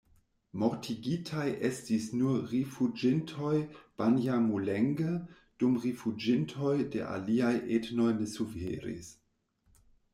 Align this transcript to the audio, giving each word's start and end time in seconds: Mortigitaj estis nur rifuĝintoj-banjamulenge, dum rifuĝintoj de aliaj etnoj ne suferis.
Mortigitaj 0.61 1.43
estis 1.69 2.07
nur 2.21 2.39
rifuĝintoj-banjamulenge, 2.53 5.13
dum 5.65 5.77
rifuĝintoj 5.87 6.73
de 6.97 7.03
aliaj 7.15 7.53
etnoj 7.81 8.07
ne 8.23 8.31
suferis. 8.37 9.13